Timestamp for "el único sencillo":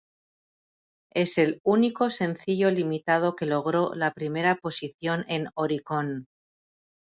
1.37-2.71